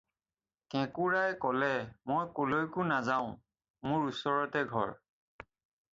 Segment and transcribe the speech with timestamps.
[0.75, 3.31] "কেঁকোৰাই ক'লে- "মই কলৈকো নাযাওঁ,
[3.91, 4.95] মোৰ ওচৰতে ঘৰ।"